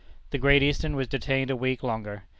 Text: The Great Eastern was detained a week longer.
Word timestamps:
The 0.31 0.39
Great 0.39 0.63
Eastern 0.63 0.95
was 0.95 1.07
detained 1.07 1.51
a 1.51 1.55
week 1.55 1.83
longer. 1.83 2.23